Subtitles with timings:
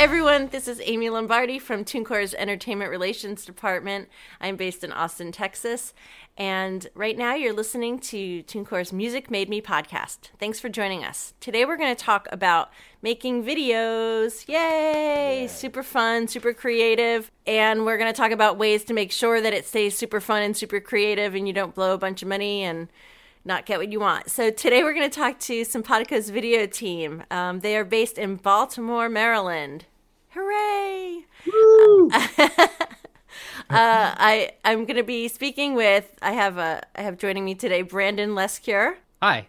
[0.00, 0.48] Hi, everyone.
[0.48, 4.08] This is Amy Lombardi from TuneCore's Entertainment Relations Department.
[4.40, 5.92] I'm based in Austin, Texas.
[6.38, 10.30] And right now, you're listening to TuneCore's Music Made Me podcast.
[10.38, 11.34] Thanks for joining us.
[11.38, 12.70] Today, we're going to talk about
[13.02, 14.48] making videos.
[14.48, 15.42] Yay!
[15.42, 15.46] Yeah.
[15.48, 17.30] Super fun, super creative.
[17.46, 20.42] And we're going to talk about ways to make sure that it stays super fun
[20.42, 22.88] and super creative and you don't blow a bunch of money and
[23.44, 24.30] not get what you want.
[24.30, 27.24] So today we're going to talk to Simpatico's video team.
[27.30, 29.86] Um, they are based in Baltimore, Maryland.
[30.32, 31.26] Hooray!
[32.38, 32.54] uh,
[33.68, 37.82] I I'm going to be speaking with I have a I have joining me today
[37.82, 38.94] Brandon Lescure.
[39.20, 39.48] Hi.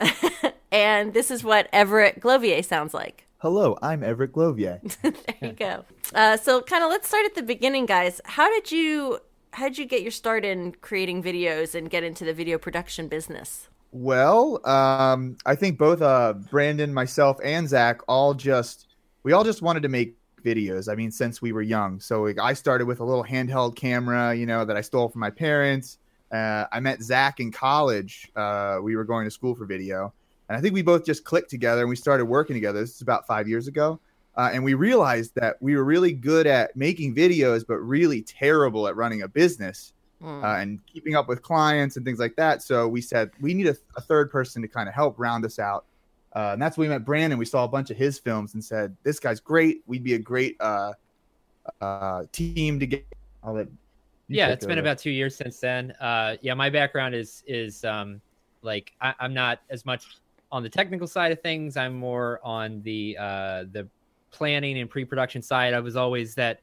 [0.72, 3.26] and this is what Everett Glovier sounds like.
[3.38, 4.80] Hello, I'm Everett Glovier.
[5.02, 5.12] there
[5.42, 5.84] you go.
[6.14, 8.20] Uh, so, kind of, let's start at the beginning, guys.
[8.24, 9.18] How did you
[9.52, 13.08] how did you get your start in creating videos and get into the video production
[13.08, 13.68] business?
[13.92, 18.87] Well, um, I think both uh, Brandon, myself, and Zach all just
[19.22, 20.90] we all just wanted to make videos.
[20.90, 22.00] I mean, since we were young.
[22.00, 25.20] So like, I started with a little handheld camera, you know, that I stole from
[25.20, 25.98] my parents.
[26.30, 28.30] Uh, I met Zach in college.
[28.36, 30.12] Uh, we were going to school for video,
[30.48, 32.80] and I think we both just clicked together and we started working together.
[32.80, 33.98] This is about five years ago.
[34.36, 38.86] Uh, and we realized that we were really good at making videos, but really terrible
[38.86, 40.62] at running a business mm.
[40.62, 42.62] and keeping up with clients and things like that.
[42.62, 45.58] So we said we need a, a third person to kind of help round us
[45.58, 45.86] out.
[46.34, 47.38] Uh, and that's when we met Brandon.
[47.38, 49.82] We saw a bunch of his films and said, "This guy's great.
[49.86, 50.92] We'd be a great uh,
[51.80, 53.06] uh, team to get."
[53.42, 53.68] I'll let
[54.28, 55.92] yeah, it's been about two years since then.
[55.92, 58.20] Uh, yeah, my background is is um,
[58.62, 60.18] like I, am not as much
[60.52, 61.76] on the technical side of things.
[61.76, 63.88] I'm more on the uh, the
[64.30, 66.60] planning and pre-production side, I was always that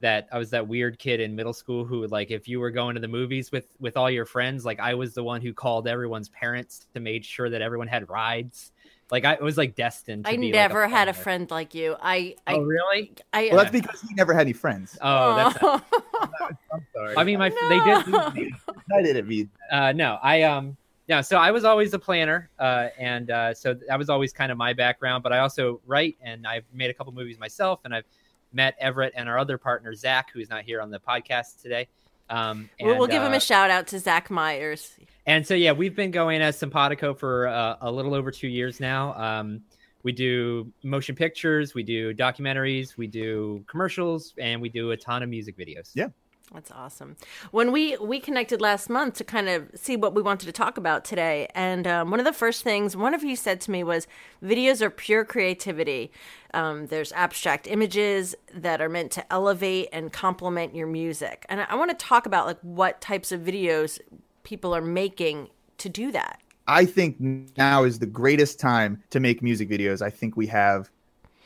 [0.00, 2.70] that I was that weird kid in middle school who would like if you were
[2.70, 5.52] going to the movies with with all your friends, like I was the one who
[5.52, 8.72] called everyone's parents to make sure that everyone had rides.
[9.10, 10.26] Like I was like destined.
[10.26, 11.96] I never like a had a friend like you.
[12.00, 13.12] I, I oh really?
[13.32, 14.98] I, well, that's because he never had any friends.
[15.00, 15.62] Oh, that's.
[15.62, 15.84] Not,
[16.72, 17.16] I'm sorry.
[17.16, 17.68] I mean, my no.
[17.68, 18.52] they did.
[18.92, 19.48] I didn't mean.
[19.70, 20.76] Uh, no, I um
[21.06, 24.50] yeah, so I was always a planner, uh, and uh, so that was always kind
[24.50, 25.22] of my background.
[25.22, 28.06] But I also write, and I've made a couple movies myself, and I've
[28.52, 31.86] met Everett and our other partner Zach, who's not here on the podcast today.
[32.28, 34.98] Um, and, we'll, we'll give uh, him a shout out to Zach Myers.
[35.26, 38.80] And so yeah, we've been going as Simpatico for uh, a little over two years
[38.80, 39.14] now.
[39.14, 39.60] Um,
[40.02, 45.24] we do motion pictures, we do documentaries, we do commercials, and we do a ton
[45.24, 45.90] of music videos.
[45.94, 46.08] Yeah.
[46.54, 47.16] That's awesome.
[47.50, 50.78] When we we connected last month to kind of see what we wanted to talk
[50.78, 53.82] about today, and um, one of the first things one of you said to me
[53.82, 54.06] was,
[54.40, 56.12] "Videos are pure creativity.
[56.54, 61.66] Um, there's abstract images that are meant to elevate and complement your music." And I,
[61.70, 63.98] I want to talk about like what types of videos
[64.46, 66.40] people are making to do that.
[66.68, 67.16] I think
[67.56, 70.00] now is the greatest time to make music videos.
[70.00, 70.88] I think we have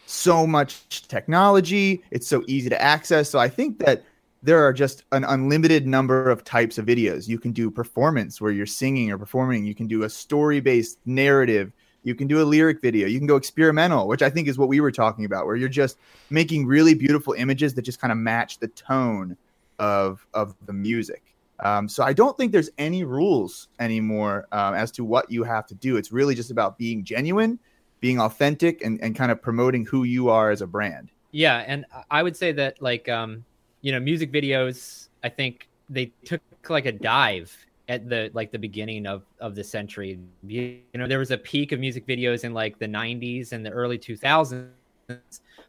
[0.07, 3.29] so much technology; it's so easy to access.
[3.29, 4.05] So I think that
[4.43, 7.27] there are just an unlimited number of types of videos.
[7.27, 9.65] You can do performance where you're singing or performing.
[9.65, 11.73] You can do a story based narrative.
[12.03, 13.07] You can do a lyric video.
[13.07, 15.69] You can go experimental, which I think is what we were talking about, where you're
[15.69, 15.99] just
[16.31, 19.37] making really beautiful images that just kind of match the tone
[19.79, 21.30] of of the music.
[21.63, 25.67] Um, so I don't think there's any rules anymore um, as to what you have
[25.67, 25.97] to do.
[25.97, 27.59] It's really just about being genuine,
[28.01, 31.11] being authentic, and, and kind of promoting who you are as a brand.
[31.33, 33.45] Yeah, and I would say that like um,
[33.83, 37.57] you know, music videos, I think they took like a dive
[37.89, 40.19] at the like the beginning of of the century.
[40.47, 43.71] You, know, there was a peak of music videos in like the 90s and the
[43.71, 44.71] early 2000s,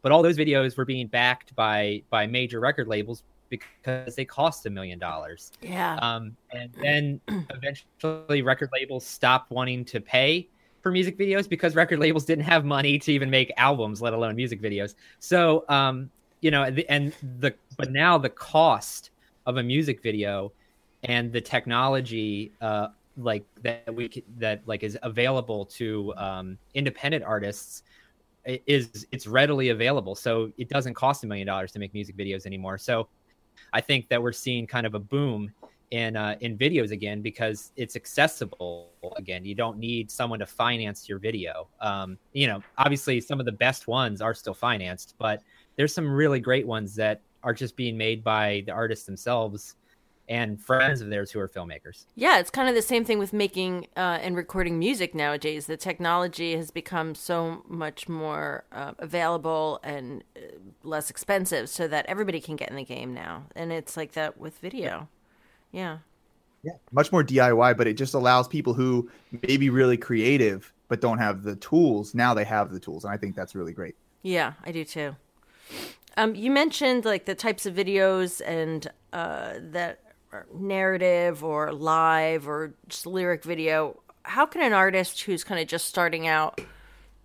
[0.02, 4.64] but all those videos were being backed by by major record labels because they cost
[4.64, 5.52] a million dollars.
[5.60, 5.96] Yeah.
[5.96, 7.20] Um, and then
[7.50, 10.48] eventually record labels stopped wanting to pay
[10.80, 14.34] for music videos because record labels didn't have money to even make albums, let alone
[14.34, 14.94] music videos.
[15.20, 19.10] So um, you know, and the but now the cost
[19.46, 20.52] of a music video
[21.04, 27.82] and the technology uh, like that we that like is available to um, independent artists
[28.44, 32.44] is it's readily available so it doesn't cost a million dollars to make music videos
[32.44, 33.06] anymore so
[33.72, 35.52] i think that we're seeing kind of a boom
[35.92, 39.44] in uh, in videos again because it's accessible again.
[39.44, 41.68] You don't need someone to finance your video.
[41.80, 45.42] Um, you know obviously some of the best ones are still financed but
[45.76, 49.76] there's some really great ones that are just being made by the artists themselves
[50.32, 52.06] and friends of theirs who are filmmakers.
[52.14, 55.66] Yeah, it's kind of the same thing with making uh, and recording music nowadays.
[55.66, 60.40] The technology has become so much more uh, available and uh,
[60.84, 63.44] less expensive, so that everybody can get in the game now.
[63.54, 65.06] And it's like that with video.
[65.70, 65.98] Yeah.
[66.62, 69.10] Yeah, much more DIY, but it just allows people who
[69.46, 72.14] may be really creative but don't have the tools.
[72.14, 73.96] Now they have the tools, and I think that's really great.
[74.22, 75.16] Yeah, I do too.
[76.16, 82.48] Um, you mentioned like the types of videos and uh, that are narrative or live
[82.48, 84.00] or just lyric video.
[84.24, 86.60] How can an artist who's kind of just starting out,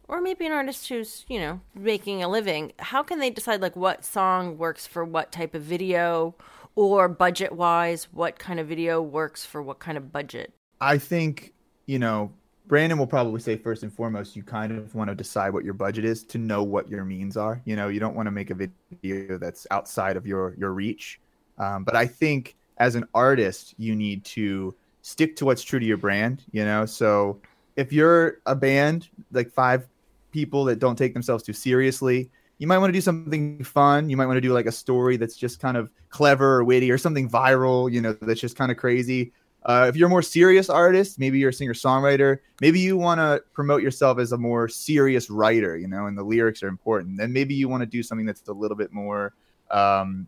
[0.07, 3.75] or maybe an artist who's you know making a living, how can they decide like
[3.75, 6.36] what song works for what type of video,
[6.75, 10.54] or budget wise, what kind of video works for what kind of budget?
[10.81, 11.54] I think
[11.86, 12.31] you know
[12.68, 15.74] Brandon will probably say first and foremost, you kind of want to decide what your
[15.74, 17.62] budget is to know what your means are.
[17.63, 18.56] You know, you don't want to make a
[19.01, 21.21] video that's outside of your your reach.
[21.57, 25.85] Um, but I think as an artist, you need to stick to what's true to
[25.85, 26.44] your brand.
[26.51, 27.39] You know, so
[27.75, 29.88] if you're a band like five
[30.31, 32.29] people that don't take themselves too seriously,
[32.59, 34.09] you might want to do something fun.
[34.09, 36.89] You might want to do like a story that's just kind of clever or witty
[36.91, 37.91] or something viral.
[37.91, 39.31] You know, that's just kind of crazy.
[39.68, 43.19] Uh, if you're a more serious artist, maybe you're a singer songwriter, maybe you want
[43.19, 47.18] to promote yourself as a more serious writer, you know, and the lyrics are important.
[47.18, 49.33] Then maybe you want to do something that's a little bit more,
[49.69, 50.25] um,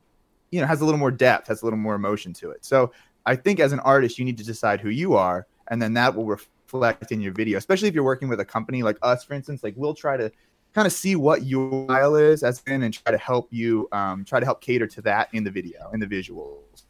[0.52, 2.66] you know, has a little more depth, has a little more emotion to it.
[2.66, 2.92] So
[3.26, 6.16] I think as an artist, you need to decide who you are, and then that
[6.16, 9.34] will reflect in your video, especially if you're working with a company like us, for
[9.34, 9.64] instance.
[9.64, 10.32] Like we'll try to
[10.74, 14.24] kind of see what your style is as in and try to help you um,
[14.24, 16.84] try to help cater to that in the video in the visuals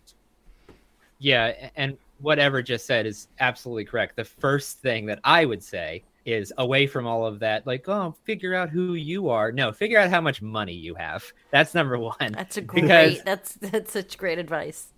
[1.19, 1.97] yeah and
[2.27, 4.15] Everett just said is absolutely correct.
[4.15, 8.15] The first thing that I would say is away from all of that, like, oh,
[8.23, 9.51] figure out who you are.
[9.51, 11.23] No, figure out how much money you have.
[11.51, 12.31] That's number one.
[12.31, 12.81] That's a great.
[12.81, 14.93] Because, that's that's such great advice.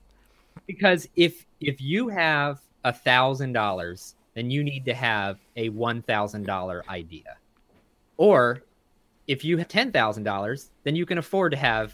[0.68, 6.02] Because if if you have a thousand dollars, then you need to have a one
[6.02, 7.38] thousand dollar idea,
[8.18, 8.64] or
[9.28, 11.94] if you have ten thousand dollars, then you can afford to have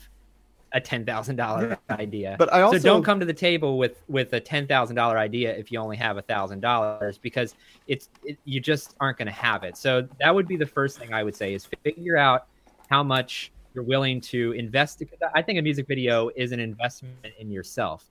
[0.73, 2.35] a ten thousand dollar idea.
[2.37, 5.17] But I also so don't come to the table with with a ten thousand dollar
[5.17, 7.55] idea if you only have a thousand dollars because
[7.87, 9.77] it's it, you just aren't going to have it.
[9.77, 12.47] So that would be the first thing I would say is figure out
[12.89, 15.03] how much you're willing to invest.
[15.35, 18.05] I think a music video is an investment in yourself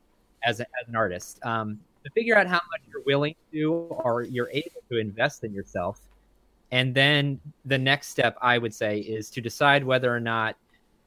[0.44, 1.44] as, a, as an artist.
[1.44, 5.52] Um, to figure out how much you're willing to or you're able to invest in
[5.52, 6.00] yourself.
[6.70, 10.56] And then the next step I would say is to decide whether or not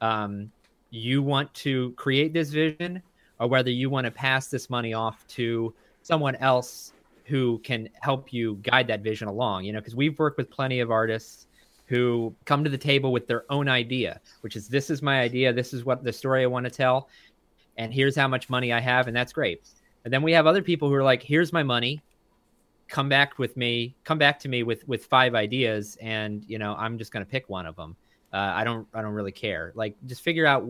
[0.02, 0.52] um,
[0.90, 3.02] you want to create this vision
[3.38, 6.92] or whether you want to pass this money off to someone else
[7.24, 10.80] who can help you guide that vision along you know because we've worked with plenty
[10.80, 11.46] of artists
[11.90, 15.52] who come to the table with their own idea which is this is my idea.
[15.52, 17.08] This is what the story i want to tell
[17.76, 19.68] and here's how much money i have and that's great.
[20.04, 22.00] And then we have other people who are like here's my money.
[22.88, 26.74] Come back with me come back to me with with five ideas and you know
[26.76, 27.96] i'm just going to pick one of them
[28.32, 29.72] uh, I don't I don't really care.
[29.74, 30.68] Like just figure out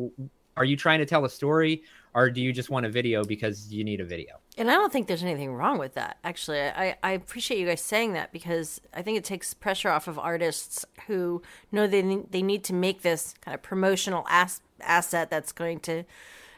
[0.56, 1.82] are you trying to tell a story
[2.14, 4.40] or do you just want a video because you need a video?
[4.58, 6.18] And I don't think there's anything wrong with that.
[6.24, 10.08] Actually, I, I appreciate you guys saying that because I think it takes pressure off
[10.08, 15.30] of artists who know they they need to make this kind of promotional as, asset
[15.30, 16.04] that's going to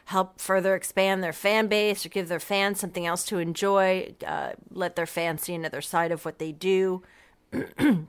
[0.05, 4.51] help further expand their fan base or give their fans something else to enjoy, uh,
[4.69, 7.01] let their fans see another side of what they do.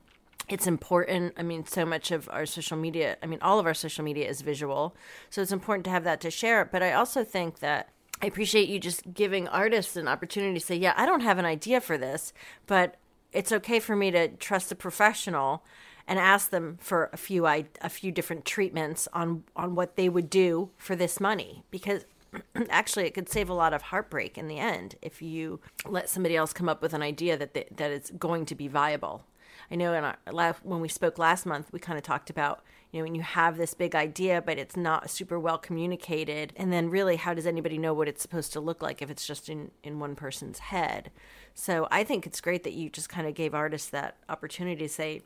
[0.48, 1.34] it's important.
[1.36, 4.28] I mean, so much of our social media, I mean, all of our social media
[4.28, 4.94] is visual.
[5.30, 6.64] So it's important to have that to share.
[6.64, 7.88] But I also think that
[8.22, 11.44] I appreciate you just giving artists an opportunity to say, yeah, I don't have an
[11.44, 12.32] idea for this,
[12.66, 12.96] but
[13.32, 15.64] it's okay for me to trust a professional
[16.06, 20.30] and ask them for a few a few different treatments on on what they would
[20.30, 22.04] do for this money because
[22.68, 26.36] actually it could save a lot of heartbreak in the end if you let somebody
[26.36, 29.24] else come up with an idea that they, that it's going to be viable
[29.70, 33.00] I know in our, when we spoke last month, we kind of talked about, you
[33.00, 36.52] know, when you have this big idea, but it's not super well communicated.
[36.56, 39.26] And then really, how does anybody know what it's supposed to look like if it's
[39.26, 41.10] just in, in one person's head?
[41.54, 44.88] So I think it's great that you just kind of gave artists that opportunity to
[44.88, 45.22] say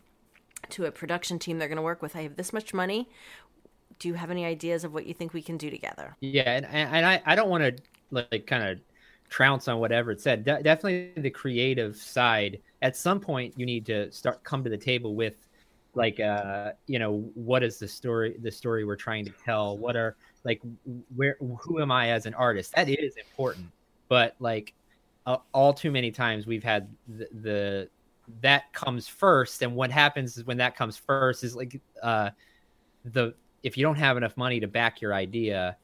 [0.71, 3.09] to a production team they're going to work with, I have this much money.
[3.99, 6.17] Do you have any ideas of what you think we can do together?
[6.21, 6.43] Yeah.
[6.51, 8.79] And, and I, I don't want to like kind of
[9.29, 10.45] trounce on Everett said.
[10.45, 12.61] De- definitely the creative side.
[12.83, 15.35] At some point, you need to start come to the table with,
[15.95, 18.37] like, uh, you know, what is the story?
[18.41, 19.77] The story we're trying to tell.
[19.77, 20.61] What are like,
[21.17, 21.37] where?
[21.41, 22.75] Who am I as an artist?
[22.75, 23.67] That is important.
[24.09, 24.75] But like,
[25.27, 27.89] uh, all too many times we've had the, the
[28.41, 32.31] that comes first, and what happens is when that comes first is like, uh,
[33.05, 35.77] the if you don't have enough money to back your idea,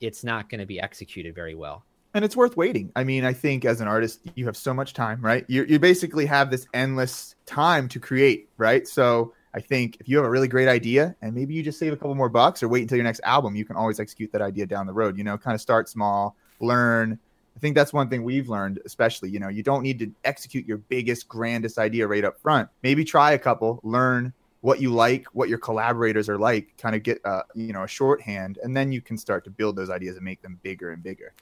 [0.00, 2.90] it's not going to be executed very well and it's worth waiting.
[2.96, 5.44] I mean, I think as an artist, you have so much time, right?
[5.48, 8.86] You you basically have this endless time to create, right?
[8.86, 11.92] So I think if you have a really great idea and maybe you just save
[11.92, 14.42] a couple more bucks or wait until your next album, you can always execute that
[14.42, 15.18] idea down the road.
[15.18, 17.18] You know, kind of start small, learn.
[17.56, 19.30] I think that's one thing we've learned, especially.
[19.30, 22.68] You know, you don't need to execute your biggest, grandest idea right up front.
[22.82, 27.02] Maybe try a couple, learn, what you like, what your collaborators are like, kind of
[27.02, 30.16] get uh, you know a shorthand, and then you can start to build those ideas
[30.16, 31.32] and make them bigger and bigger.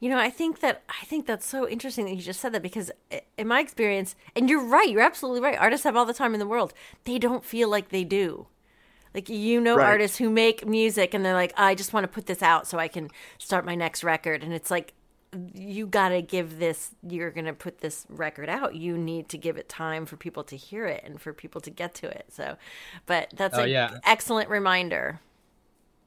[0.00, 2.62] You know, I think that I think that's so interesting that you just said that
[2.62, 2.90] because
[3.36, 5.58] in my experience, and you're right, you're absolutely right.
[5.58, 6.72] Artists have all the time in the world.
[7.04, 8.46] They don't feel like they do.
[9.14, 9.86] Like you know right.
[9.86, 12.78] artists who make music and they're like, I just want to put this out so
[12.78, 13.08] I can
[13.38, 14.92] start my next record and it's like
[15.54, 19.36] you got to give this you're going to put this record out you need to
[19.36, 22.24] give it time for people to hear it and for people to get to it
[22.30, 22.56] so
[23.06, 23.98] but that's oh, an yeah.
[24.04, 25.20] excellent reminder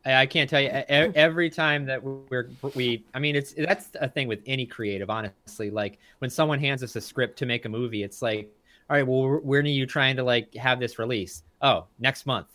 [0.06, 3.06] I can't tell you every time that we're we.
[3.14, 5.70] I mean, it's that's a thing with any creative, honestly.
[5.70, 8.52] Like when someone hands us a script to make a movie, it's like,
[8.90, 11.44] all right, well, when are you trying to like have this release?
[11.62, 12.48] Oh, next month.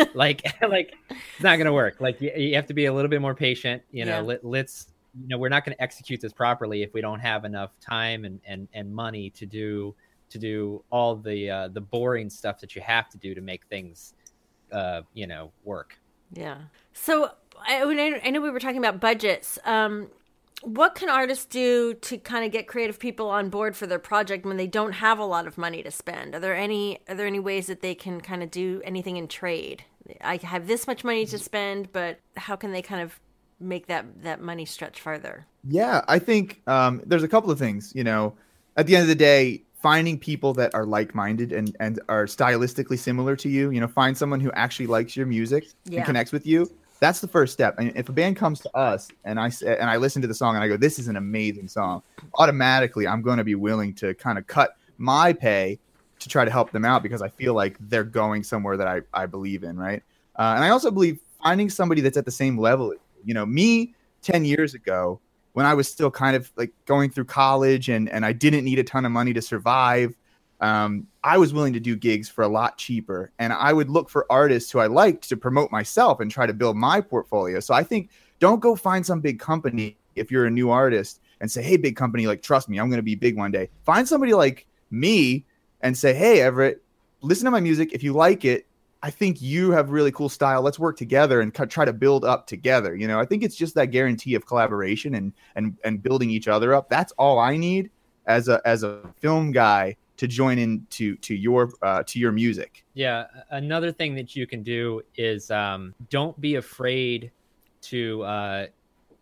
[0.14, 2.00] like, like it's not gonna work.
[2.00, 3.82] Like you, you, have to be a little bit more patient.
[3.92, 4.20] You know, yeah.
[4.20, 4.88] let, let's
[5.22, 8.24] you know we're not going to execute this properly if we don't have enough time
[8.24, 9.94] and and and money to do
[10.30, 13.64] to do all the uh, the boring stuff that you have to do to make
[13.66, 14.14] things
[14.72, 15.98] uh, you know work.
[16.32, 16.58] Yeah.
[16.92, 17.30] So
[17.66, 19.58] I, I know we were talking about budgets.
[19.64, 20.08] Um,
[20.62, 24.44] what can artists do to kind of get creative people on board for their project
[24.44, 26.34] when they don't have a lot of money to spend?
[26.34, 29.28] Are there any are there any ways that they can kind of do anything in
[29.28, 29.84] trade?
[30.20, 33.20] I have this much money to spend, but how can they kind of
[33.60, 35.46] make that that money stretch farther.
[35.68, 37.92] Yeah, I think um, there's a couple of things.
[37.94, 38.34] You know,
[38.76, 42.98] at the end of the day, finding people that are like-minded and and are stylistically
[42.98, 43.70] similar to you.
[43.70, 45.98] You know, find someone who actually likes your music yeah.
[45.98, 46.70] and connects with you.
[47.00, 47.78] That's the first step.
[47.78, 50.54] And if a band comes to us and I and I listen to the song
[50.54, 52.02] and I go, "This is an amazing song,"
[52.34, 55.78] automatically I'm going to be willing to kind of cut my pay
[56.18, 59.02] to try to help them out because I feel like they're going somewhere that I,
[59.14, 60.02] I believe in, right?
[60.36, 62.94] Uh, and I also believe finding somebody that's at the same level
[63.24, 65.20] you know, me 10 years ago,
[65.52, 68.78] when I was still kind of like going through college and, and I didn't need
[68.78, 70.16] a ton of money to survive,
[70.60, 73.32] um, I was willing to do gigs for a lot cheaper.
[73.38, 76.52] And I would look for artists who I liked to promote myself and try to
[76.52, 77.60] build my portfolio.
[77.60, 81.50] So I think don't go find some big company if you're a new artist and
[81.50, 83.70] say, hey, big company, like, trust me, I'm going to be big one day.
[83.84, 85.44] Find somebody like me
[85.80, 86.82] and say, hey, Everett,
[87.20, 87.92] listen to my music.
[87.92, 88.66] If you like it,
[89.02, 90.62] I think you have really cool style.
[90.62, 92.96] Let's work together and try to build up together.
[92.96, 96.48] You know, I think it's just that guarantee of collaboration and and and building each
[96.48, 96.88] other up.
[96.88, 97.90] That's all I need
[98.26, 102.32] as a as a film guy to join in to to your uh, to your
[102.32, 102.84] music.
[102.94, 107.30] Yeah, another thing that you can do is um, don't be afraid
[107.82, 108.66] to uh,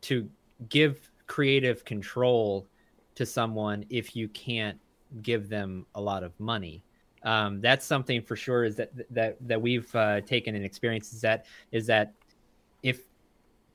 [0.02, 0.28] to
[0.70, 2.66] give creative control
[3.14, 4.78] to someone if you can't
[5.22, 6.82] give them a lot of money
[7.26, 11.20] um, that's something for sure is that that that we've uh, taken and experience is
[11.20, 12.14] that is that
[12.82, 13.00] if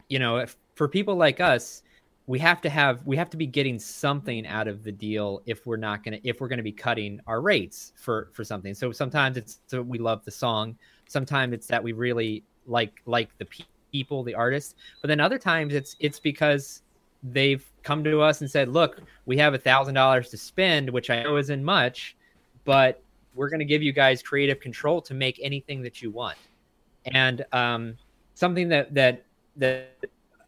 [0.09, 1.83] you know if, for people like us
[2.27, 5.65] we have to have we have to be getting something out of the deal if
[5.67, 8.73] we're not gonna if we're gonna be cutting our rates for for something.
[8.73, 10.77] So sometimes it's so we love the song.
[11.07, 13.47] Sometimes it's that we really like like the
[13.91, 14.75] people the artists.
[15.01, 16.83] But then other times it's it's because
[17.23, 21.11] they've come to us and said look we have a thousand dollars to spend which
[21.11, 22.17] i know isn't much
[22.65, 23.03] but
[23.33, 26.37] we're going to give you guys creative control to make anything that you want.
[27.05, 27.97] And um,
[28.33, 29.25] something that that
[29.57, 29.95] that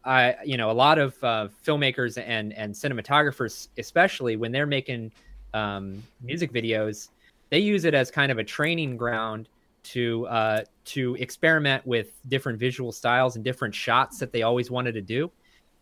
[0.05, 5.11] I you know a lot of uh, filmmakers and and cinematographers, especially when they're making
[5.53, 7.09] um, music videos,
[7.49, 9.49] they use it as kind of a training ground
[9.83, 14.93] to uh, to experiment with different visual styles and different shots that they always wanted
[14.93, 15.31] to do.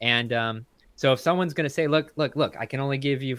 [0.01, 0.65] And um,
[0.95, 3.37] so if someone's going to say, "Look, look, look, I can only give you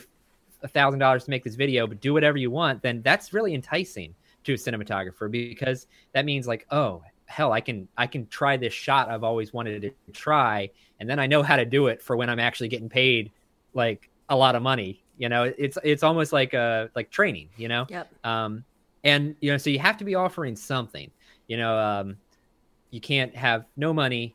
[0.63, 3.55] a thousand dollars to make this video, but do whatever you want, then that's really
[3.55, 4.15] enticing
[4.45, 8.73] to a cinematographer because that means like, oh hell, I can I can try this
[8.73, 12.17] shot I've always wanted to try, and then I know how to do it for
[12.17, 13.31] when I'm actually getting paid
[13.75, 15.03] like a lot of money.
[15.19, 17.49] You know, it's it's almost like a like training.
[17.57, 18.13] You know, yep.
[18.25, 18.65] Um,
[19.03, 21.11] and you know, so you have to be offering something.
[21.49, 22.17] You know, um,
[22.91, 24.35] you can't have no money,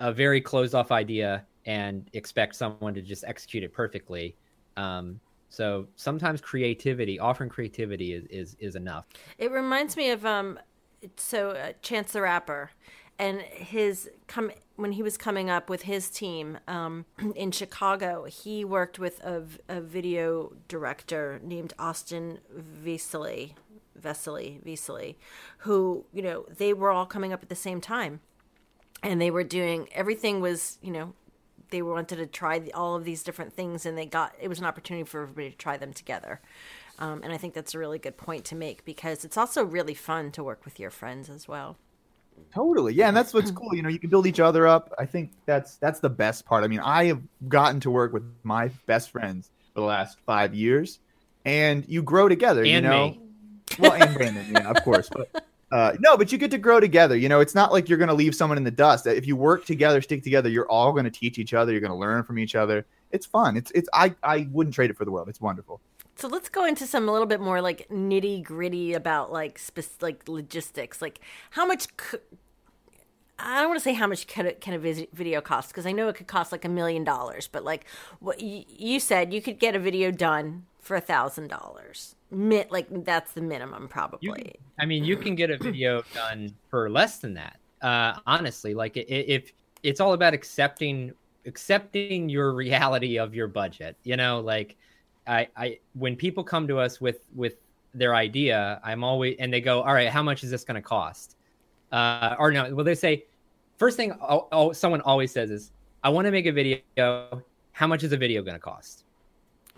[0.00, 4.34] a very closed off idea, and expect someone to just execute it perfectly.
[4.76, 9.06] Um, so sometimes creativity, offering creativity is, is, is enough.
[9.38, 10.58] It reminds me of, um,
[11.16, 12.70] so uh, Chance the Rapper
[13.18, 18.64] and his come when he was coming up with his team um, in Chicago, he
[18.64, 23.54] worked with a, a video director named Austin Vesely,
[23.98, 25.16] Vesely, Vesely,
[25.58, 28.20] who you know they were all coming up at the same time,
[29.02, 31.14] and they were doing everything was you know
[31.70, 34.64] they wanted to try all of these different things, and they got it was an
[34.64, 36.40] opportunity for everybody to try them together.
[36.98, 39.94] Um, and I think that's a really good point to make because it's also really
[39.94, 41.76] fun to work with your friends as well.
[42.54, 43.74] Totally, yeah, and that's what's cool.
[43.74, 44.92] You know, you can build each other up.
[44.98, 46.64] I think that's that's the best part.
[46.64, 50.54] I mean, I have gotten to work with my best friends for the last five
[50.54, 50.98] years,
[51.44, 52.60] and you grow together.
[52.60, 53.20] And you know, me.
[53.78, 55.44] well, and Brandon, yeah, of course, but
[55.76, 57.14] Uh, no, but you get to grow together.
[57.14, 59.06] You know, it's not like you're going to leave someone in the dust.
[59.06, 61.70] If you work together, stick together, you're all going to teach each other.
[61.70, 62.86] You're going to learn from each other.
[63.10, 63.58] It's fun.
[63.58, 65.28] It's it's I I wouldn't trade it for the world.
[65.28, 65.82] It's wonderful.
[66.14, 70.00] So let's go into some a little bit more like nitty gritty about like spec-
[70.00, 71.02] like logistics.
[71.02, 71.88] Like how much
[73.38, 75.92] I don't want to say how much can a, can a video cost because I
[75.92, 77.84] know it could cost like a million dollars, but like
[78.18, 82.15] what you said, you could get a video done for a thousand dollars.
[82.30, 84.42] Like that's the minimum, probably.
[84.42, 87.58] Can, I mean, you can get a video done for less than that.
[87.82, 89.52] Uh, honestly, like if
[89.82, 91.12] it's all about accepting
[91.46, 93.96] accepting your reality of your budget.
[94.02, 94.76] You know, like
[95.26, 97.54] I, I when people come to us with with
[97.94, 100.82] their idea, I'm always and they go, all right, how much is this going to
[100.82, 101.36] cost?
[101.92, 103.24] uh, or no, well, they say
[103.78, 106.80] first thing oh, oh, someone always says is, "I want to make a video.
[107.72, 109.04] How much is a video going to cost?"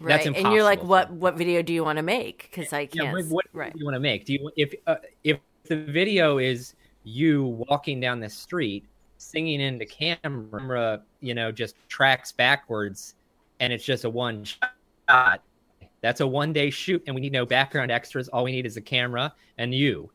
[0.01, 0.09] Right.
[0.09, 0.47] That's impossible.
[0.47, 3.19] And you're like, "What what video do you want to make?" Because I can't.
[3.19, 3.73] Yeah, what, right.
[3.73, 4.25] do you want to make?
[4.25, 6.75] Do you if uh, if the video is
[7.05, 8.85] you walking down the street
[9.17, 13.15] singing into camera, you know, just tracks backwards,
[13.61, 15.43] and it's just a one shot.
[16.01, 18.29] That's a one day shoot, and we need no background extras.
[18.29, 20.11] All we need is a camera and you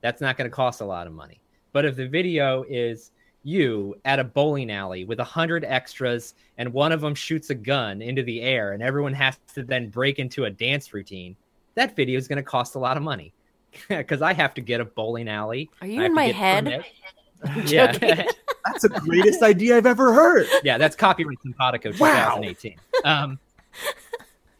[0.00, 1.40] that's not going to cost a lot of money.
[1.72, 6.72] But if the video is you at a bowling alley with a hundred extras and
[6.72, 10.18] one of them shoots a gun into the air and everyone has to then break
[10.18, 11.36] into a dance routine,
[11.74, 13.32] that video is going to cost a lot of money
[13.88, 15.70] because I have to get a bowling alley.
[15.80, 16.84] Are you in my head?
[17.64, 17.92] yeah,
[18.64, 20.46] that's the greatest idea I've ever heard.
[20.62, 22.76] Yeah, that's copyright Simpatico 2018.
[23.04, 23.24] Wow.
[23.24, 23.38] Um,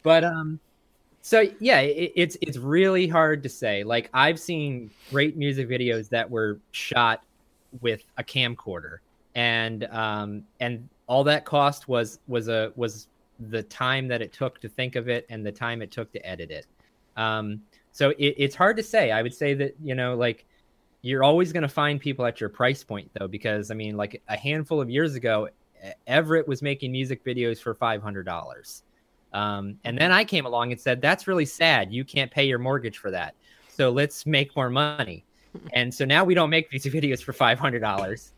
[0.02, 0.58] but um,
[1.22, 3.84] so yeah, it, it's it's really hard to say.
[3.84, 7.22] Like I've seen great music videos that were shot
[7.80, 8.98] with a camcorder,
[9.34, 13.08] and um, and all that cost was was a was
[13.48, 16.26] the time that it took to think of it and the time it took to
[16.26, 16.66] edit it.
[17.16, 17.62] Um,
[17.92, 19.10] so it, it's hard to say.
[19.10, 20.46] I would say that you know, like
[21.02, 24.22] you're always going to find people at your price point though, because I mean, like
[24.28, 25.48] a handful of years ago,
[26.06, 28.82] Everett was making music videos for five hundred dollars.
[29.32, 31.92] Um, and then I came along and said, that's really sad.
[31.92, 33.34] You can't pay your mortgage for that.
[33.68, 35.24] So let's make more money.
[35.72, 38.30] And so now we don't make these videos for $500.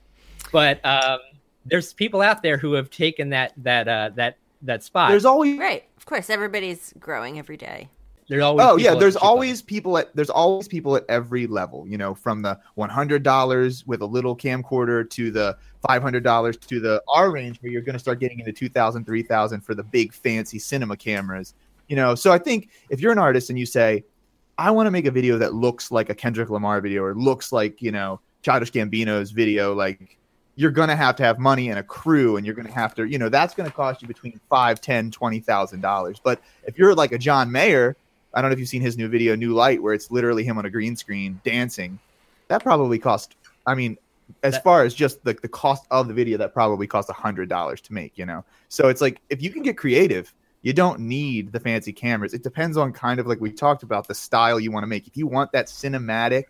[0.51, 1.19] But um,
[1.65, 5.11] there's people out there who have taken that, that, uh, that, that spot.
[5.11, 5.85] There's always, right.
[5.97, 7.89] Of course, everybody's growing every day.
[8.29, 11.87] There's always oh yeah, there's always people at there's always people at every level.
[11.87, 16.23] You know, from the one hundred dollars with a little camcorder to the five hundred
[16.23, 19.75] dollars to the R range where you're going to start getting into 2,000, 3,000 for
[19.75, 21.55] the big fancy cinema cameras.
[21.89, 24.05] You know, so I think if you're an artist and you say,
[24.63, 27.53] I want to make a video that looks like a Kendrick Lamar video or looks
[27.53, 30.19] like you know Childish Gambino's video, like
[30.55, 32.95] you're going to have to have money and a crew and you're going to have
[32.95, 36.43] to you know that's going to cost you between five ten twenty thousand dollars but
[36.65, 37.97] if you're like a john mayer
[38.35, 40.59] I don't know if you've seen his new video, New Light, where it's literally him
[40.59, 41.99] on a green screen dancing.
[42.49, 43.37] That probably cost.
[43.67, 43.99] I mean,
[44.43, 47.15] as that, far as just the, the cost of the video, that probably cost a
[47.15, 48.17] hundred dollars to make.
[48.17, 51.93] You know, so it's like if you can get creative, you don't need the fancy
[51.93, 52.35] cameras.
[52.35, 55.07] It depends on kind of like we talked about the style you want to make.
[55.07, 56.45] If you want that cinematic,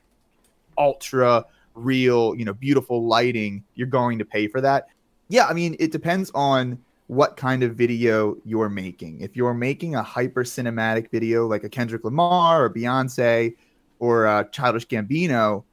[0.76, 1.44] ultra
[1.74, 4.88] real, you know, beautiful lighting, you're going to pay for that.
[5.28, 9.20] Yeah, I mean, it depends on what kind of video you're making.
[9.20, 13.54] If you're making a hyper cinematic video like a Kendrick Lamar or Beyonce
[13.98, 15.64] or a Childish Gambino,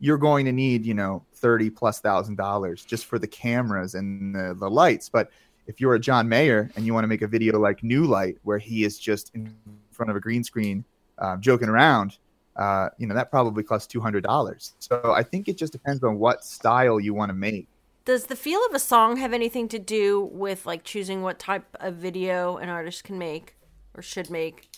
[0.00, 4.34] you're going to need, you know, 30 plus thousand dollars just for the cameras and
[4.34, 5.08] the, the lights.
[5.08, 5.30] But
[5.66, 8.38] if you're a John Mayer and you want to make a video like New Light,
[8.42, 9.54] where he is just in
[9.90, 10.84] front of a green screen
[11.18, 12.18] uh, joking around,
[12.56, 14.72] uh, you know, that probably costs $200.
[14.78, 17.68] So I think it just depends on what style you want to make
[18.06, 21.64] does the feel of a song have anything to do with like choosing what type
[21.80, 23.56] of video an artist can make
[23.94, 24.70] or should make?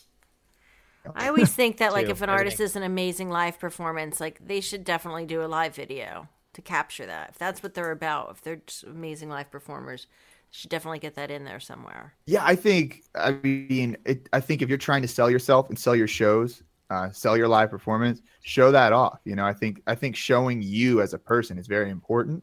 [1.14, 4.60] I always think that like if an artist is an amazing live performance, like they
[4.60, 7.30] should definitely do a live video to capture that.
[7.30, 10.06] If that's what they're about, if they're just amazing live performers,
[10.50, 12.14] should definitely get that in there somewhere.
[12.26, 13.04] Yeah, I think.
[13.14, 16.62] I mean, it, I think if you're trying to sell yourself and sell your shows,
[16.90, 19.20] uh, sell your live performance, show that off.
[19.24, 22.42] You know, I think I think showing you as a person is very important.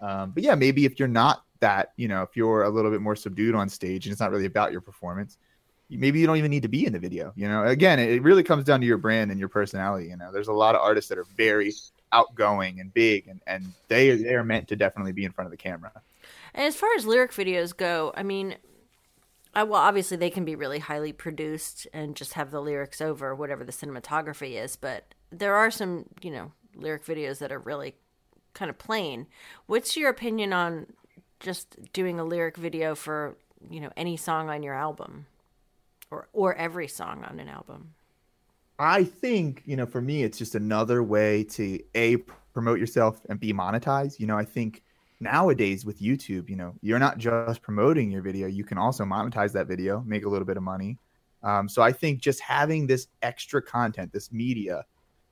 [0.00, 3.00] Um, but yeah, maybe if you're not that, you know, if you're a little bit
[3.00, 5.38] more subdued on stage and it's not really about your performance,
[5.90, 7.32] maybe you don't even need to be in the video.
[7.34, 10.08] You know, again, it really comes down to your brand and your personality.
[10.08, 11.72] You know, there's a lot of artists that are very
[12.12, 15.50] outgoing and big, and and they they are meant to definitely be in front of
[15.50, 15.92] the camera.
[16.54, 18.56] And as far as lyric videos go, I mean,
[19.54, 23.34] I, well, obviously they can be really highly produced and just have the lyrics over
[23.34, 27.94] whatever the cinematography is, but there are some, you know, lyric videos that are really
[28.54, 29.26] kind of plain.
[29.66, 30.86] What's your opinion on
[31.40, 33.36] just doing a lyric video for
[33.70, 35.26] you know any song on your album,
[36.10, 37.94] or or every song on an album?
[38.78, 42.18] I think, you know, for me, it's just another way to A,
[42.52, 44.20] promote yourself and be monetized.
[44.20, 44.84] You know, I think
[45.20, 49.52] nowadays with YouTube, you know, you're not just promoting your video, you can also monetize
[49.52, 50.98] that video, make a little bit of money.
[51.42, 54.84] Um, so I think just having this extra content, this media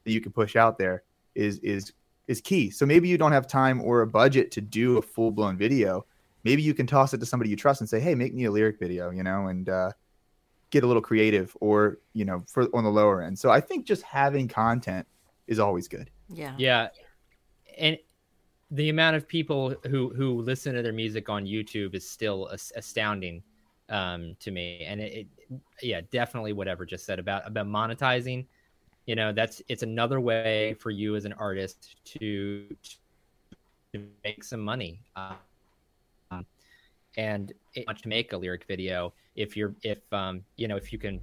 [0.05, 1.03] that you can push out there
[1.35, 1.92] is is
[2.29, 2.70] is key.
[2.70, 6.07] So maybe you don't have time or a budget to do a full blown video.
[6.44, 8.51] Maybe you can toss it to somebody you trust and say, "Hey, make me a
[8.51, 9.90] lyric video," you know, and uh,
[10.70, 13.38] get a little creative, or you know, for on the lower end.
[13.38, 15.07] So I think just having content
[15.49, 16.11] is always good.
[16.29, 16.55] Yeah.
[16.57, 16.88] Yeah,
[17.79, 17.99] and
[18.71, 23.43] the amount of people who who listen to their music on YouTube is still astounding
[23.89, 24.85] um, to me.
[24.85, 28.47] And it, it, yeah, definitely Everett just said about about monetizing.
[29.07, 32.67] You know, that's it's another way for you as an artist to
[33.93, 35.01] to make some money.
[35.15, 35.37] Um,
[37.17, 41.21] and to make a lyric video if you're if um you know if you can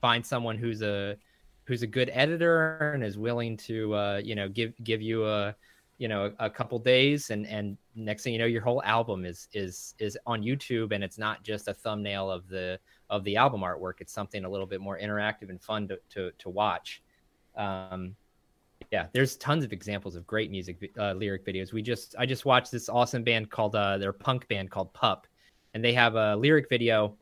[0.00, 1.16] find someone who's a
[1.64, 5.54] who's a good editor and is willing to uh you know give give you a
[6.02, 9.24] you know a, a, couple days and and next thing you know your whole album
[9.24, 12.78] is is is on youtube and it's not just a thumbnail of the
[13.12, 14.00] of the album artwork.
[14.00, 17.02] It's something a little bit more interactive and fun to to, to watch.
[17.56, 18.16] Um
[18.90, 21.72] yeah there's tons of examples of great music uh, lyric videos.
[21.72, 25.26] We just i just watched this awesome band called uh their punk band called pup
[25.74, 27.14] and they have a lyric video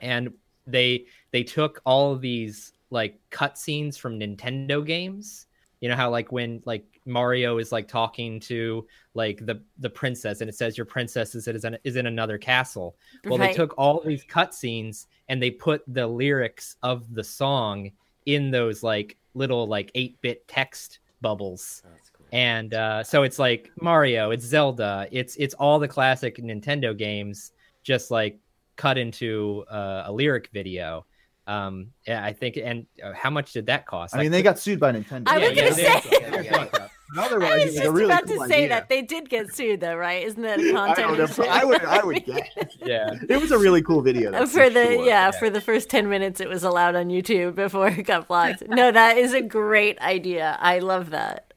[0.00, 0.32] and
[0.66, 5.46] they they took all of these like cutscenes from nintendo games
[5.80, 10.40] you know how like when like Mario is like talking to like the the princess
[10.40, 12.96] and it says your princess is is in, is in another castle.
[13.24, 13.48] Well, right.
[13.48, 17.90] they took all these cutscenes and they put the lyrics of the song
[18.26, 21.82] in those like little like 8-bit text bubbles.
[22.16, 22.26] Cool.
[22.32, 27.52] And uh, so it's like Mario, it's Zelda, it's it's all the classic Nintendo games
[27.82, 28.38] just like
[28.76, 31.06] cut into uh, a lyric video
[31.46, 34.14] um, yeah, I think, and uh, how much did that cost?
[34.14, 35.24] I mean, they got sued by Nintendo.
[35.26, 36.88] I was gonna yeah, say.
[37.18, 38.68] Otherwise, I was just really about cool to say idea.
[38.68, 40.24] that they did get sued, though, right?
[40.24, 41.40] Isn't that a content?
[41.40, 42.48] I, I would, I would guess.
[42.84, 44.30] yeah, it was a really cool video.
[44.30, 45.04] For, for the sure.
[45.04, 48.62] yeah, for the first ten minutes, it was allowed on YouTube before it got blocked.
[48.68, 50.56] no, that is a great idea.
[50.60, 51.52] I love that.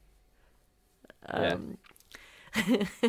[1.28, 1.78] Um,
[2.66, 2.84] yeah.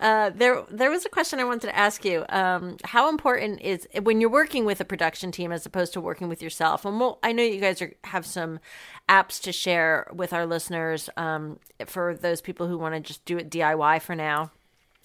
[0.00, 2.24] Uh, there, there was a question I wanted to ask you.
[2.30, 6.28] Um, how important is when you're working with a production team as opposed to working
[6.28, 6.86] with yourself?
[6.86, 8.60] And we'll, I know you guys are, have some
[9.08, 13.36] apps to share with our listeners um, for those people who want to just do
[13.36, 14.50] it DIY for now.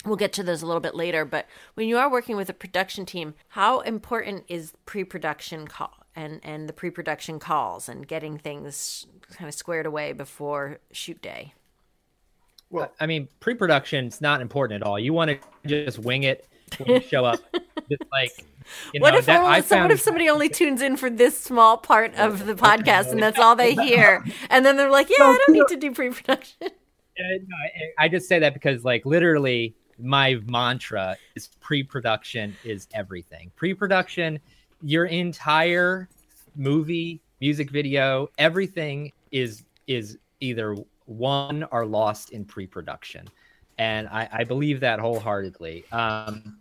[0.06, 1.26] We'll get to those a little bit later.
[1.26, 6.40] But when you are working with a production team, how important is pre-production call and
[6.44, 11.54] and the pre-production calls and getting things kind of squared away before shoot day?
[12.70, 15.00] Well, I mean, pre-production is not important at all.
[15.00, 16.48] You want to just wing it
[16.78, 17.40] when you show up.
[17.90, 18.32] just like
[18.94, 19.84] you know, what if that, only, so found...
[19.84, 23.40] what if somebody only tunes in for this small part of the podcast and that's
[23.40, 26.70] all they hear, and then they're like, "Yeah, I don't need to do pre-production."
[27.18, 27.56] Uh, no,
[27.98, 33.54] I just say that because, like, literally, my mantra is pre-production is everything.
[33.56, 34.38] Pre-production,
[34.82, 36.10] your entire
[36.58, 40.76] movie, music video, everything is is either
[41.06, 43.28] one are lost in pre-production.
[43.78, 45.86] And i, I believe that wholeheartedly.
[45.92, 46.58] Um,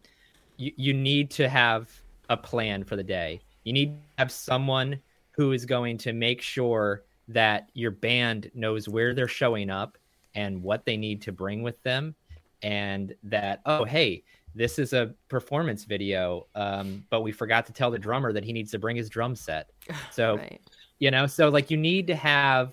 [0.57, 1.91] you, you need to have
[2.29, 3.41] a plan for the day.
[3.65, 5.01] You need to have someone
[5.33, 9.99] who is going to make sure that your band knows where they're showing up
[10.35, 12.15] and what they need to bring with them.
[12.63, 17.91] And that oh hey this is a performance video um, but we forgot to tell
[17.91, 19.71] the drummer that he needs to bring his drum set.
[20.11, 20.61] So right.
[20.99, 22.73] you know so like you need to have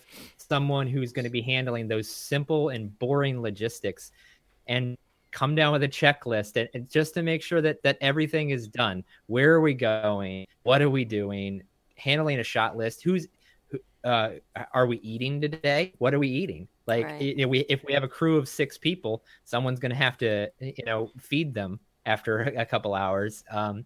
[0.52, 4.12] someone who's going to be handling those simple and boring logistics
[4.68, 4.98] and
[5.32, 8.68] come down with a checklist and, and, just to make sure that that everything is
[8.68, 9.02] done.
[9.28, 10.46] Where are we going?
[10.64, 11.64] What are we doing?
[11.96, 13.02] Handling a shot list.
[13.02, 13.30] Who's
[14.04, 14.32] uh,
[14.74, 15.94] are we eating today?
[16.00, 16.68] What are we eating?
[16.86, 17.22] Like right.
[17.22, 20.50] if we if we have a crew of six people someone's going to have to
[20.60, 23.46] you know feed them after a couple hours.
[23.50, 23.86] Um,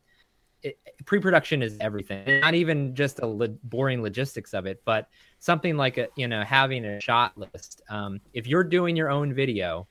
[0.65, 2.41] it, pre-production is everything.
[2.41, 5.07] Not even just the lo- boring logistics of it but
[5.39, 7.81] something like a you know having a shot list.
[7.89, 9.87] Um, if you're doing your own video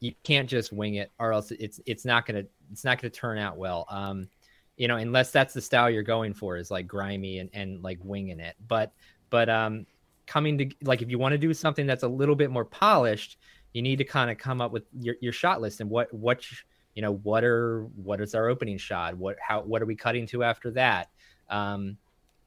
[0.00, 3.38] you can't just wing it or else it's it's not gonna it's not gonna turn
[3.38, 3.86] out well.
[3.90, 4.28] Um,
[4.76, 7.98] you know unless that's the style you're going for is like grimy and, and like
[8.02, 8.56] winging it.
[8.66, 8.92] But
[9.28, 9.86] but um
[10.26, 13.36] coming to like if you want to do something that's a little bit more polished
[13.72, 16.44] you need to kind of come up with your, your shot list and what what
[16.94, 19.16] you know what are what is our opening shot?
[19.16, 21.08] What how what are we cutting to after that?
[21.48, 21.96] Um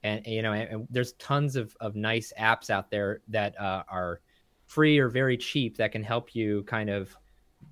[0.04, 3.84] and, you know and, and there's tons of of nice apps out there that uh,
[3.88, 4.20] are
[4.68, 7.16] free or very cheap that can help you kind of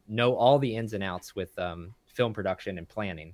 [0.07, 3.33] know all the ins and outs with um, film production and planning.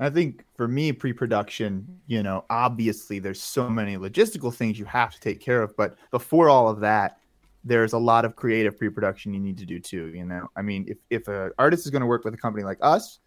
[0.00, 5.12] I think for me, pre-production, you know, obviously there's so many logistical things you have
[5.12, 7.18] to take care of, but before all of that,
[7.68, 10.08] there's a lot of creative pre-production you need to do too.
[10.08, 12.64] You know, I mean, if if an artist is going to work with a company
[12.64, 13.20] like us,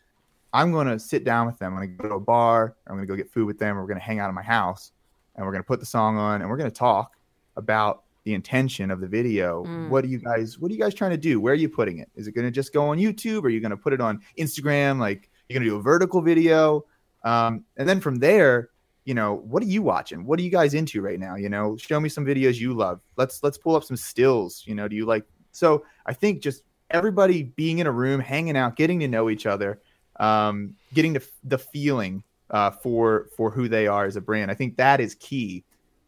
[0.52, 1.74] I'm going to sit down with them.
[1.74, 2.76] I'm going to go to a bar.
[2.88, 3.78] I'm going to go get food with them.
[3.78, 4.92] We're going to hang out in my house,
[5.36, 7.16] and we're going to put the song on, and we're going to talk
[7.56, 9.64] about the intention of the video.
[9.64, 9.90] Mm.
[9.90, 10.58] What are you guys?
[10.58, 11.40] What are you guys trying to do?
[11.40, 12.10] Where are you putting it?
[12.16, 13.44] Is it going to just go on YouTube?
[13.44, 15.00] Or are you going to put it on Instagram?
[15.00, 16.86] Like you're going to do a vertical video,
[17.24, 18.71] um, and then from there,
[19.06, 20.26] you know, what are you watching?
[20.26, 21.36] What are you guys into right now?
[21.36, 23.02] You know, show me some videos you love.
[23.18, 24.64] Let's let's pull up some stills.
[24.66, 25.26] You know, do you like?
[25.52, 29.46] So I think just everybody being in a room, hanging out, getting to know each
[29.46, 29.82] other,
[30.20, 34.52] um, getting the the feeling uh, for for who they are as a brand.
[34.52, 35.64] I think that is key.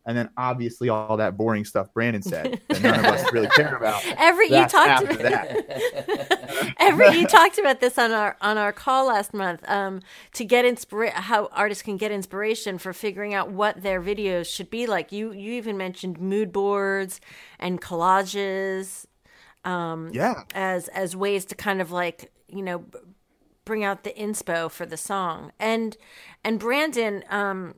[0.05, 3.77] And then obviously all that boring stuff Brandon said that none of us really care
[3.77, 4.03] about.
[4.17, 6.39] Everett you talked about that.
[6.79, 10.01] Everett you talked about this on our on our call last month um,
[10.33, 14.69] to get inspira- how artists can get inspiration for figuring out what their videos should
[14.69, 15.11] be like.
[15.11, 17.19] You you even mentioned mood boards
[17.59, 19.05] and collages
[19.65, 20.43] um, Yeah.
[20.53, 22.85] as as ways to kind of like you know
[23.65, 25.95] bring out the inspo for the song and
[26.43, 27.75] and Brandon um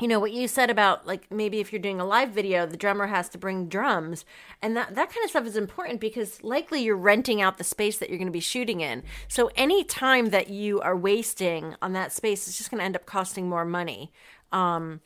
[0.00, 2.76] you know what you said about like maybe if you're doing a live video the
[2.76, 4.24] drummer has to bring drums
[4.62, 7.98] and that that kind of stuff is important because likely you're renting out the space
[7.98, 11.92] that you're going to be shooting in so any time that you are wasting on
[11.92, 14.12] that space is just going to end up costing more money
[14.52, 15.00] um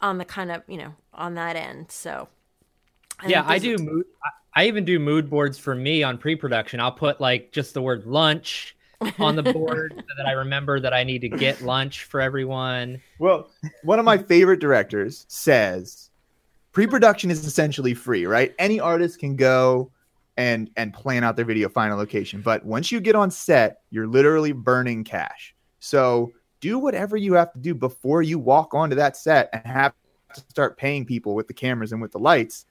[0.00, 2.28] on the kind of you know on that end so
[3.26, 4.06] yeah, I do mood.
[4.24, 6.80] I- I even do mood boards for me on pre-production.
[6.80, 8.76] I'll put like just the word lunch
[9.18, 13.00] on the board so that I remember that I need to get lunch for everyone.
[13.18, 13.50] Well,
[13.82, 16.10] one of my favorite directors says
[16.72, 18.54] pre-production is essentially free, right?
[18.58, 19.90] Any artist can go
[20.36, 22.40] and and plan out their video, find a location.
[22.40, 25.54] But once you get on set, you're literally burning cash.
[25.80, 29.94] So do whatever you have to do before you walk onto that set and have
[30.34, 32.66] to start paying people with the cameras and with the lights.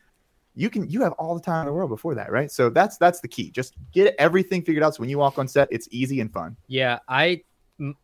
[0.60, 2.52] You can you have all the time in the world before that, right?
[2.52, 3.50] So that's that's the key.
[3.50, 6.58] Just get everything figured out so when you walk on set, it's easy and fun.
[6.68, 7.42] Yeah, i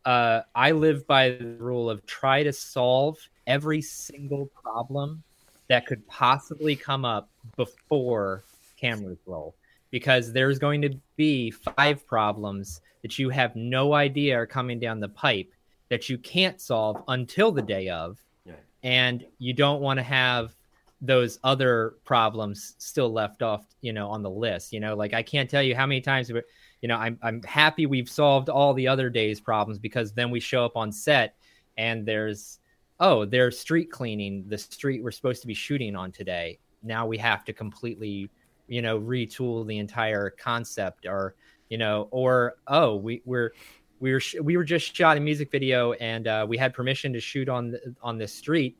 [0.06, 5.22] uh, I live by the rule of try to solve every single problem
[5.68, 8.41] that could possibly come up before
[8.78, 9.54] cameras roll,
[9.91, 15.02] because there's going to be five problems that you have no idea are coming down
[15.02, 15.52] the pipe
[15.89, 18.56] that you can't solve until the day of, Right.
[18.82, 20.54] and you don't want to have
[21.01, 24.73] those other problems still left off, you know, on the list.
[24.73, 27.86] You know, like I can't tell you how many times you know, I'm I'm happy
[27.86, 31.36] we've solved all the other days' problems because then we show up on set
[31.77, 32.60] and there's
[32.99, 36.60] oh, they're street cleaning the street we're supposed to be shooting on today.
[36.81, 38.29] Now we have to completely,
[38.67, 41.36] you know, retool the entire concept or,
[41.69, 43.51] you know, or oh, we we're
[43.99, 47.19] we were we were just shot a music video and uh, we had permission to
[47.19, 48.77] shoot on the, on this street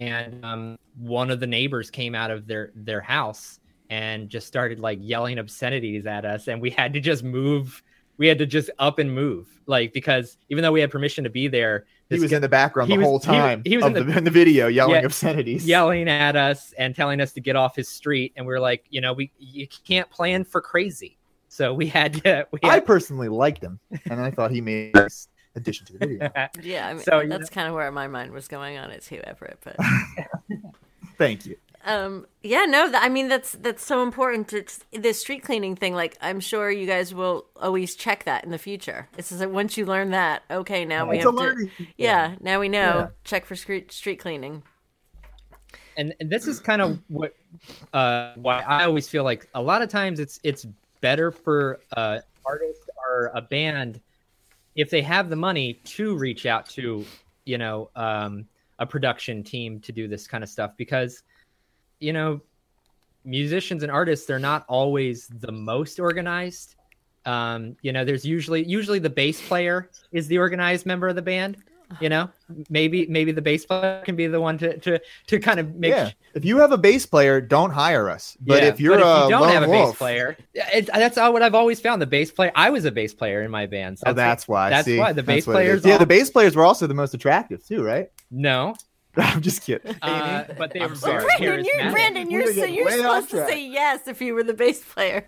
[0.00, 4.78] and um, one of the neighbors came out of their their house and just started
[4.80, 7.82] like yelling obscenities at us and we had to just move
[8.16, 11.30] we had to just up and move like because even though we had permission to
[11.30, 13.92] be there He was guy in the background the was- whole time he was in
[13.92, 15.66] the, the- in the video yelling Yeah, obscenities.
[15.66, 18.84] yelling at us and telling us to get off his street and we are like
[18.88, 21.18] you know we you can't plan for crazy
[21.48, 23.78] so we had to we I personally liked him,
[24.10, 24.96] and I thought he made
[25.56, 26.30] addition to the video.
[26.62, 29.02] yeah I mean, So, you that's kind of where my mind was going on it
[29.02, 29.76] too everett but
[31.18, 31.56] Thank you.
[31.86, 34.52] Um, yeah, no, th- I mean that's that's so important.
[34.52, 35.94] It's the street cleaning thing.
[35.94, 39.06] Like, I'm sure you guys will always check that in the future.
[39.18, 41.30] It's just that once you learn that, okay, now we have to.
[41.30, 41.70] learning.
[41.98, 42.78] Yeah, now we know.
[42.78, 43.06] Yeah.
[43.24, 44.62] Check for street street cleaning.
[45.96, 47.34] and, and this is kind of what
[47.92, 50.66] uh, why I always feel like a lot of times it's it's
[51.00, 54.00] better for uh, artist or a band
[54.74, 57.04] if they have the money to reach out to
[57.44, 58.46] you know um,
[58.78, 61.22] a production team to do this kind of stuff because
[62.00, 62.40] you know
[63.24, 66.76] musicians and artists they're not always the most organized.
[67.26, 71.22] Um, you know there's usually usually the bass player is the organized member of the
[71.22, 71.56] band
[72.00, 72.30] you know
[72.68, 75.90] maybe maybe the bass player can be the one to to to kind of make
[75.90, 76.10] yeah.
[76.34, 78.36] If you have a bass player, don't hire us.
[78.40, 80.86] But Yeah, if you're but a if you don't have a wolf, bass player, it,
[80.86, 82.02] that's all what I've always found.
[82.02, 84.00] The bass player, I was a bass player in my band.
[84.00, 84.68] So oh, that's why.
[84.68, 84.98] That's see?
[84.98, 85.82] why the bass what it is.
[85.82, 88.10] players Yeah, all- the bass players were also the most attractive too, right?
[88.32, 88.74] no,
[89.16, 89.94] I'm just kidding.
[90.02, 91.24] uh, but they I'm were sorry.
[91.38, 91.90] very Brandon, you're.
[91.92, 95.24] Brandon, you're so, you're supposed to say yes if you were the bass player.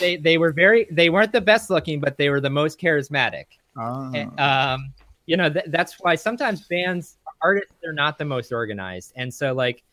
[0.00, 3.44] They they were very they weren't the best looking, but they were the most charismatic.
[3.76, 4.10] Ah.
[4.14, 4.94] And, um,
[5.28, 9.54] you know th- that's why sometimes bands artists they're not the most organized, and so
[9.54, 9.84] like,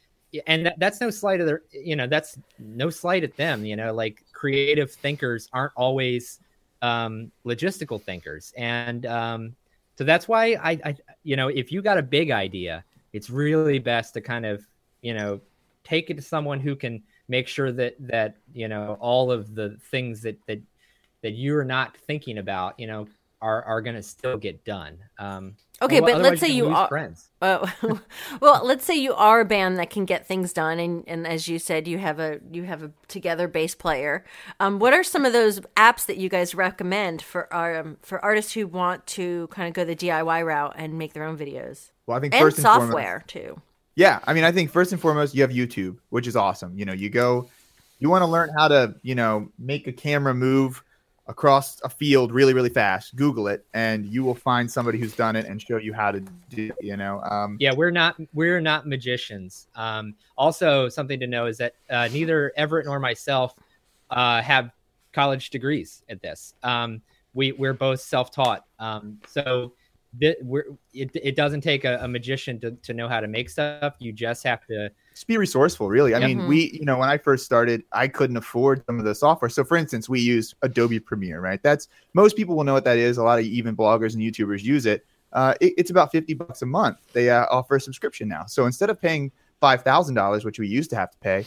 [0.48, 3.65] and that, that's no slight of their you know that's no slight at them.
[3.65, 6.39] You know, like creative thinkers aren't always
[6.82, 9.56] um, logistical thinkers, and um,
[9.98, 13.80] So that's why I, I, you know, if you got a big idea, it's really
[13.80, 14.65] best to kind of,
[15.02, 15.41] you know,
[15.84, 19.78] take it to someone who can make sure that that you know all of the
[19.91, 20.60] things that that
[21.24, 23.08] that you're not thinking about, you know,
[23.41, 24.98] are are going to still get done.
[25.19, 27.30] Um, okay, but let's say you are friends.
[27.41, 27.69] Uh,
[28.41, 31.48] well, let's say you are a band that can get things done, and, and as
[31.48, 34.26] you said, you have a you have a together bass player.
[34.60, 38.24] Um, what are some of those apps that you guys recommend for our um, for
[38.26, 41.91] artists who want to kind of go the DIY route and make their own videos?
[42.08, 43.62] Well, I think and first and software foremost, too.
[43.95, 46.78] Yeah, I mean, I think first and foremost, you have YouTube, which is awesome.
[46.78, 47.48] You know, you go,
[48.00, 50.84] you want to learn how to, you know, make a camera move
[51.28, 53.16] across a field really, really fast.
[53.16, 56.20] Google it, and you will find somebody who's done it and show you how to
[56.50, 56.72] do.
[56.80, 59.68] You know, um, yeah, we're not we're not magicians.
[59.76, 63.56] Um, also, something to know is that uh, neither Everett nor myself
[64.10, 64.72] uh, have
[65.14, 66.54] college degrees at this.
[66.64, 67.02] Um,
[67.34, 68.66] we we're both self taught.
[68.80, 69.20] Um,
[70.21, 73.95] it, it doesn't take a, a, magician to, to know how to make stuff.
[73.99, 76.13] You just have to just be resourceful, really.
[76.13, 76.49] I mean, mm-hmm.
[76.49, 79.47] we, you know, when I first started, I couldn't afford some of the software.
[79.49, 81.62] So, for instance, we use Adobe Premiere, right?
[81.63, 83.17] That's most people will know what that is.
[83.17, 85.06] A lot of even bloggers and YouTubers use it.
[85.32, 86.97] Uh, it it's about 50 bucks a month.
[87.13, 88.45] They uh, offer a subscription now.
[88.45, 91.45] So instead of paying $5,000, which we used to have to pay,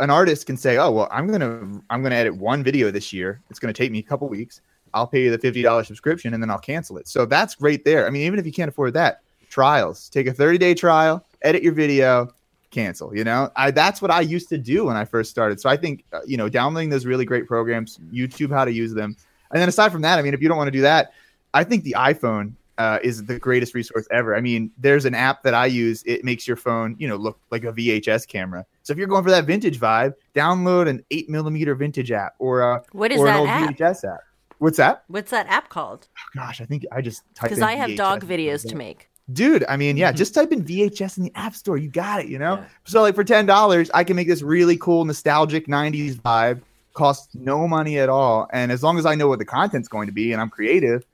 [0.00, 2.90] an artist can say, "Oh, well, I'm going to I'm going to edit one video
[2.90, 3.40] this year.
[3.50, 4.60] It's going to take me a couple weeks.
[4.94, 7.08] I'll pay you the $50 subscription and then I'll cancel it.
[7.08, 8.06] So that's great there.
[8.06, 11.62] I mean, even if you can't afford that, trials, take a 30 day trial, edit
[11.62, 12.32] your video,
[12.70, 15.60] cancel, you know, I, that's what I used to do when I first started.
[15.60, 18.92] So I think, uh, you know, downloading those really great programs, YouTube, how to use
[18.92, 19.16] them.
[19.50, 21.12] And then aside from that, I mean, if you don't want to do that,
[21.54, 24.36] I think the iPhone uh, is the greatest resource ever.
[24.36, 26.02] I mean, there's an app that I use.
[26.06, 28.64] It makes your phone, you know, look like a VHS camera.
[28.84, 32.60] So if you're going for that vintage vibe, download an eight millimeter vintage app or
[32.60, 33.76] a what is or that an old app?
[33.76, 34.20] VHS app.
[34.58, 35.04] What's that?
[35.08, 36.08] What's that app called?
[36.16, 39.08] Oh, gosh, I think I just because I have VHS dog videos to make.
[39.30, 40.16] Dude, I mean, yeah, mm-hmm.
[40.16, 41.76] just type in VHS in the App Store.
[41.76, 42.54] You got it, you know?
[42.56, 42.64] Yeah.
[42.84, 46.62] So, like, for $10, I can make this really cool, nostalgic 90s vibe,
[46.94, 48.48] costs no money at all.
[48.54, 51.04] And as long as I know what the content's going to be and I'm creative,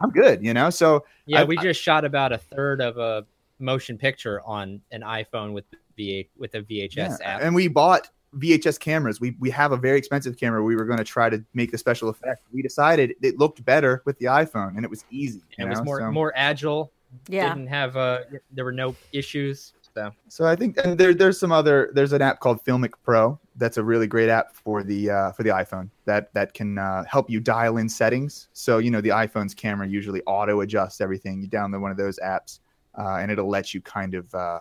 [0.00, 0.70] I'm good, you know?
[0.70, 3.26] So, yeah, I, we just shot about a third of a
[3.58, 5.64] motion picture on an iPhone with
[5.96, 7.16] V with a VHS yeah.
[7.22, 7.42] app.
[7.42, 9.20] And we bought VHS cameras.
[9.20, 10.62] We we have a very expensive camera.
[10.62, 12.46] We were going to try to make the special effect.
[12.52, 15.42] We decided it looked better with the iPhone, and it was easy.
[15.58, 15.70] it know?
[15.70, 16.92] was more so, more agile.
[17.28, 18.20] Yeah, didn't have uh
[18.50, 19.72] there were no issues.
[19.94, 23.38] So so I think and there there's some other there's an app called Filmic Pro
[23.56, 27.04] that's a really great app for the uh, for the iPhone that that can uh,
[27.04, 28.48] help you dial in settings.
[28.52, 31.40] So you know the iPhone's camera usually auto adjusts everything.
[31.42, 32.58] You download one of those apps,
[32.98, 34.60] uh, and it'll let you kind of uh,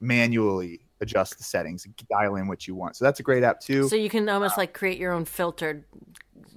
[0.00, 2.96] manually adjust the settings, dial in what you want.
[2.96, 3.88] So that's a great app too.
[3.88, 5.84] So you can almost like create your own filtered,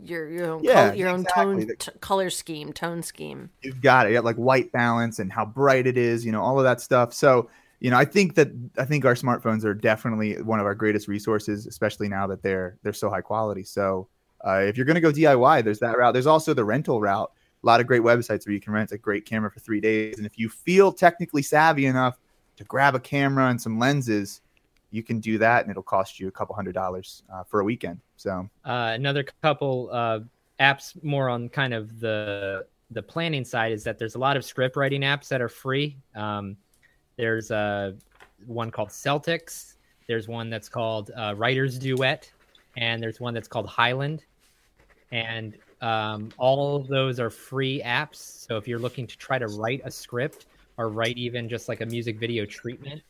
[0.04, 1.43] your your own yeah, col- your exactly.
[1.43, 3.49] own tone t- color scheme, tone scheme.
[3.62, 4.13] You've got it.
[4.13, 6.25] You like white balance and how bright it is.
[6.25, 7.13] You know all of that stuff.
[7.13, 7.49] So
[7.80, 11.08] you know I think that I think our smartphones are definitely one of our greatest
[11.08, 13.63] resources, especially now that they're they're so high quality.
[13.63, 14.08] So
[14.45, 16.13] uh, if you're going to go DIY, there's that route.
[16.13, 17.32] There's also the rental route.
[17.63, 20.17] A lot of great websites where you can rent a great camera for three days,
[20.17, 22.17] and if you feel technically savvy enough
[22.62, 24.41] to grab a camera and some lenses,
[24.91, 27.63] you can do that, and it'll cost you a couple hundred dollars uh, for a
[27.63, 28.00] weekend.
[28.17, 30.19] So uh, another couple uh,
[30.60, 34.43] apps more on kind of the the planning side is that there's a lot of
[34.45, 35.97] script writing apps that are free.
[36.13, 36.58] Um,
[37.17, 37.95] there's a
[38.45, 39.76] one called Celtx.
[40.08, 42.32] There's one that's called uh, Writer's Duet,
[42.76, 44.26] and there's one that's called Highland.
[45.12, 48.17] And um, all of those are free apps.
[48.45, 51.81] So if you're looking to try to write a script or write even just like
[51.81, 53.01] a music video treatment,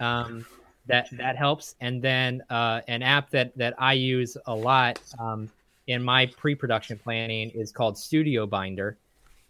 [0.00, 0.44] um,
[0.86, 1.74] that that helps.
[1.80, 5.50] And then uh, an app that that I use a lot um,
[5.86, 8.96] in my pre-production planning is called Studio Binder,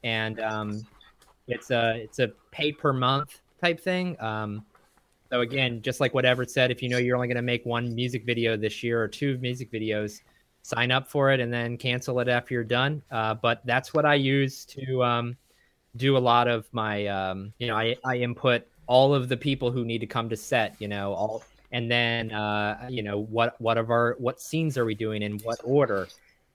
[0.03, 0.87] and um,
[1.49, 4.21] it's a it's a pay per month type thing.
[4.21, 4.65] Um,
[5.31, 7.65] so again, just like what Everett said, if you know you're only going to make
[7.67, 10.21] one music video this year or two music videos,
[10.63, 13.03] sign up for it and then cancel it after you're done.
[13.11, 15.37] Uh, but that's what I use to um,
[15.97, 19.71] do a lot of my, um, you know, I, I input all of the people
[19.71, 23.61] who need to come to set, you know, all and then uh, you know what
[23.61, 26.07] what of our what scenes are we doing in what order,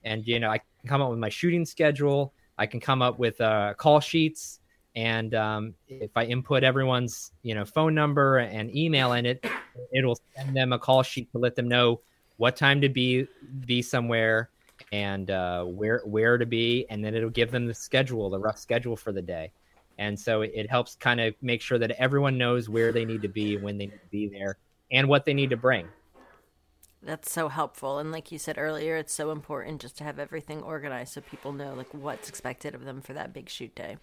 [0.02, 2.32] and you know I can come up with my shooting schedule.
[2.56, 4.60] I can come up with uh, call sheets,
[4.96, 9.44] and um, if I input everyone's you know phone number and email in it,
[9.92, 12.00] it'll send them a call sheet to let them know
[12.38, 13.26] what time to be
[13.66, 14.48] be somewhere
[14.92, 18.58] and uh, where where to be, and then it'll give them the schedule, the rough
[18.58, 19.52] schedule for the day
[19.98, 23.28] and so it, helps kind of make sure that everyone knows where they need to
[23.28, 24.56] be when they need to be there
[24.90, 25.92] and what they need to bring
[27.02, 27.98] That's so helpful.
[27.98, 31.52] And like you said earlier, it's so important just to have everything organized so people
[31.52, 33.98] know like what's expected of them for that big shoot day.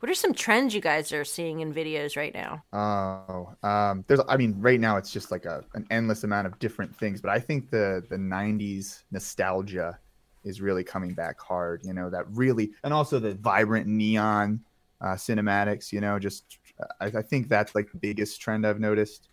[0.00, 2.64] What are some trends you guys are seeing in videos right now?
[2.72, 4.20] Oh, um, there's.
[4.28, 7.20] I mean, right now it's just like a an endless amount of different things.
[7.20, 9.98] But I think the the '90s nostalgia
[10.46, 11.82] is really coming back hard.
[11.84, 14.60] You know, that really, and also the vibrant neon
[15.00, 15.92] uh, cinematics.
[15.92, 16.58] You know, just
[17.00, 19.28] I, I, think that's like the biggest trend I've noticed.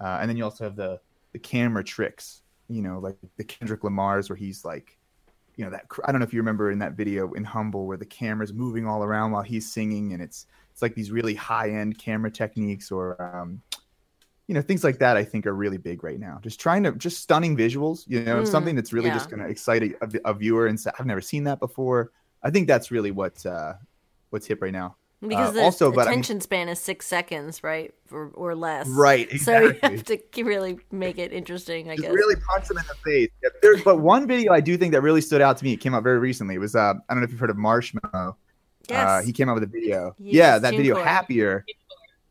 [0.00, 1.00] Uh, and then you also have the
[1.32, 2.42] the camera tricks.
[2.68, 4.98] You know, like the Kendrick Lamar's where he's like
[5.58, 7.96] you know that I don't know if you remember in that video in Humble where
[7.96, 11.70] the camera's moving all around while he's singing, and it's it's like these really high
[11.70, 13.60] end camera techniques or um,
[14.48, 15.16] you know things like that.
[15.16, 16.40] I think are really big right now.
[16.42, 19.14] Just trying to just stunning visuals, you know, mm, something that's really yeah.
[19.14, 19.94] just going to excite a,
[20.24, 22.10] a, viewer and say, I've never seen that before.
[22.42, 23.74] I think that's really what uh,
[24.30, 24.96] what's hip right now.
[25.20, 28.86] Because uh, the also, attention I mean, span is six seconds, right, or, or less.
[28.88, 29.30] Right.
[29.30, 29.78] Exactly.
[29.80, 31.90] So you have to really make it interesting.
[31.90, 32.14] I Just guess.
[32.14, 33.28] Really punch them in the face.
[33.60, 35.72] There's but one video I do think that really stood out to me.
[35.72, 36.54] It came out very recently.
[36.54, 38.36] It was uh, I don't know if you've heard of Marshmello.
[38.88, 39.06] Yes.
[39.06, 40.14] Uh, he came out with a video.
[40.18, 41.66] yeah, that video, happier.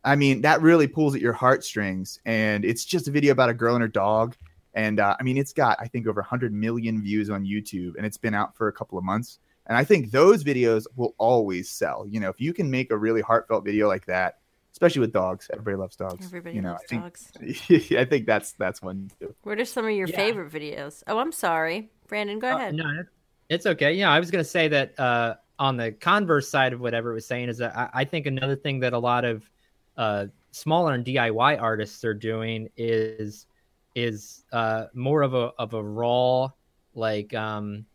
[0.08, 3.53] I mean, that really pulls at your heartstrings, and it's just a video about a
[3.53, 4.38] girl and her dog.
[4.74, 8.05] And uh, I mean, it's got I think over 100 million views on YouTube, and
[8.05, 9.39] it's been out for a couple of months.
[9.66, 12.05] And I think those videos will always sell.
[12.08, 14.38] You know, if you can make a really heartfelt video like that,
[14.72, 16.26] especially with dogs, everybody loves dogs.
[16.26, 17.91] Everybody you know, loves I think, dogs.
[17.97, 19.36] I think that's that's one too.
[19.43, 20.16] What are some of your yeah.
[20.16, 21.03] favorite videos?
[21.08, 22.39] Oh, I'm sorry, Brandon.
[22.39, 22.76] Go uh, ahead.
[22.76, 23.03] No,
[23.49, 23.91] it's okay.
[23.91, 27.16] Yeah, I was going to say that uh, on the converse side of what Everett
[27.16, 29.49] was saying is that I, I think another thing that a lot of
[29.98, 33.48] uh, smaller and DIY artists are doing is
[33.95, 36.50] is uh, more of a of a raw
[36.93, 37.86] like um,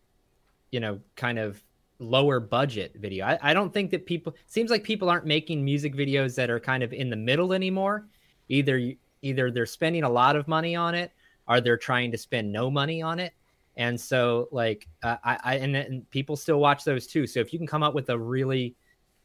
[0.72, 1.62] you know, kind of
[2.00, 3.26] lower budget video.
[3.26, 6.58] I, I don't think that people seems like people aren't making music videos that are
[6.58, 8.06] kind of in the middle anymore.
[8.48, 11.12] Either either they're spending a lot of money on it,
[11.46, 13.34] or they're trying to spend no money on it.
[13.76, 17.26] And so, like, uh, I, I and, and, people still watch those too.
[17.26, 18.74] So if you can come up with a really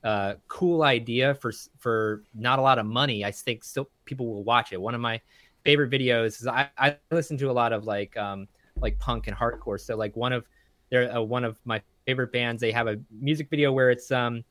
[0.03, 4.43] uh, cool idea for for not a lot of money, I think still people will
[4.43, 4.81] watch it.
[4.81, 5.19] One of my
[5.63, 8.47] favorite videos is I, I listen to a lot of like um,
[8.79, 9.79] like punk and hardcore.
[9.79, 10.45] So like one of
[10.89, 12.61] they're uh, one of my favorite bands.
[12.61, 14.43] They have a music video where it's um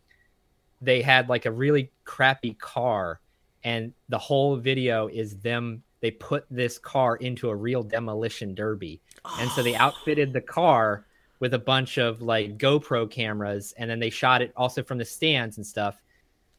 [0.80, 3.20] they had like a really crappy car
[3.64, 9.00] and the whole video is them they put this car into a real demolition derby.
[9.40, 11.05] And so they outfitted the car
[11.38, 15.04] with a bunch of like GoPro cameras and then they shot it also from the
[15.04, 16.00] stands and stuff.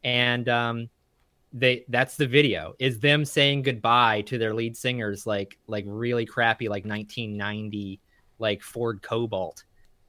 [0.03, 0.89] And um
[1.53, 6.25] they that's the video is them saying goodbye to their lead singers like like really
[6.25, 8.01] crappy like 1990
[8.37, 9.63] like Ford Cobalt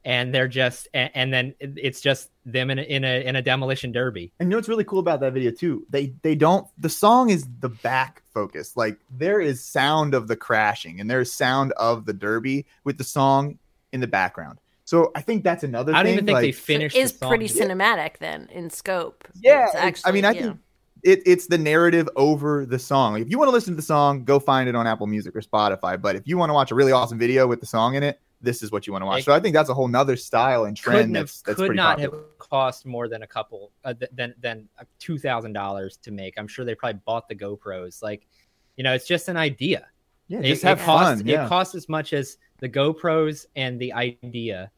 [0.05, 3.43] and they're just and, and, then it's just them in a, in a in a
[3.43, 4.33] demolition derby.
[4.39, 5.87] And you know what's really cool about that video too?
[5.91, 8.77] They they don't the song is the back focus.
[8.77, 13.05] Like there is sound of the crashing and there's sound of the derby with the
[13.05, 13.59] song
[13.93, 14.59] in the background.
[14.85, 15.93] So I think that's another.
[15.93, 16.13] I don't thing.
[16.15, 16.97] even think like, they finished.
[16.97, 19.29] Is pretty cinematic then in scope.
[19.35, 20.41] Yeah, actually, I mean, I yeah.
[20.41, 20.59] think
[21.03, 23.21] it, it's the narrative over the song.
[23.21, 25.43] If you want to listen to the song, go find it on Apple Music or
[25.43, 26.01] Spotify.
[26.01, 28.19] But if you want to watch a really awesome video with the song in it,
[28.41, 29.21] this is what you want to watch.
[29.21, 31.99] It so I think that's a whole nother style and trend that's, that's could not
[31.99, 32.17] popular.
[32.17, 34.69] have cost more than a couple uh, than than
[34.99, 36.39] two thousand dollars to make.
[36.39, 38.03] I'm sure they probably bought the GoPros.
[38.03, 38.27] Like,
[38.77, 39.87] you know, it's just an idea.
[40.29, 41.23] Yeah, just have it fun.
[41.25, 41.47] yeah.
[41.47, 44.71] It costs as much as the GoPros and the idea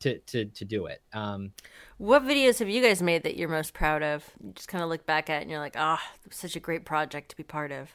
[0.00, 1.02] to to to do it.
[1.12, 1.52] Um,
[1.98, 4.28] what videos have you guys made that you're most proud of?
[4.42, 6.84] You just kind of look back at and you're like, ah, oh, such a great
[6.84, 7.90] project to be part of.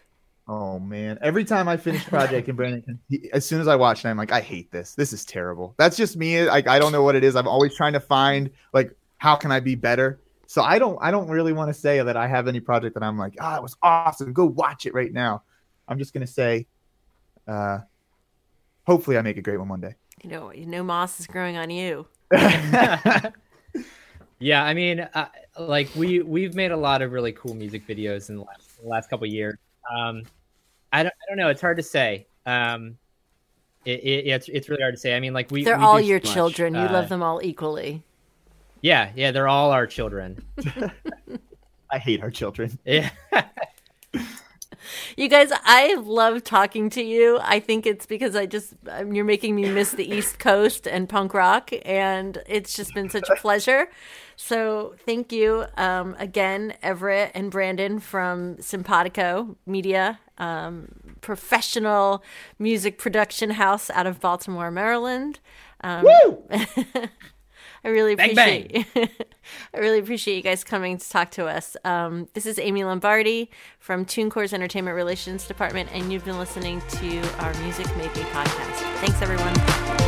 [0.49, 1.19] Oh man!
[1.21, 4.17] Every time I finish project and Brandon, he, as soon as I watch it, I'm
[4.17, 4.95] like, I hate this.
[4.95, 5.75] This is terrible.
[5.77, 6.43] That's just me.
[6.43, 7.35] Like I don't know what it is.
[7.35, 10.21] I'm always trying to find like how can I be better.
[10.45, 10.97] So I don't.
[11.01, 13.55] I don't really want to say that I have any project that I'm like, ah,
[13.55, 14.31] oh, it was awesome.
[14.31, 15.43] Go watch it right now.
[15.89, 16.67] I'm just gonna say,
[17.47, 17.79] uh,
[18.85, 19.95] hopefully I make a great one one day.
[20.23, 22.07] You know, you know, moss is growing on you.
[24.39, 25.27] yeah, I mean, uh,
[25.59, 28.87] like we we've made a lot of really cool music videos in the last, the
[28.87, 29.57] last couple years
[29.89, 30.23] um,
[30.91, 31.49] I don't, I don't know.
[31.49, 32.27] It's hard to say.
[32.45, 32.97] Um,
[33.85, 35.15] it, it, it's it's really hard to say.
[35.15, 36.75] I mean, like we they're we all your children.
[36.75, 38.03] You uh, love them all equally.
[38.81, 40.43] Yeah, yeah, they're all our children.
[41.91, 42.77] I hate our children.
[42.85, 43.09] Yeah.
[45.17, 47.39] you guys, I love talking to you.
[47.41, 51.07] I think it's because I just um, you're making me miss the East Coast and
[51.07, 53.89] punk rock, and it's just been such a pleasure.
[54.35, 60.89] So thank you um, again, Everett and Brandon from Simpatico Media, um,
[61.21, 62.23] professional
[62.59, 65.39] music production house out of Baltimore, Maryland.
[65.81, 66.43] Um, Woo!
[66.51, 68.73] I really appreciate.
[68.73, 69.09] Bang, bang.
[69.73, 71.75] I really appreciate you guys coming to talk to us.
[71.83, 77.21] Um, this is Amy Lombardi from TuneCore's Entertainment Relations Department, and you've been listening to
[77.39, 78.75] our Music Made Me podcast.
[78.99, 80.06] Thanks, everyone.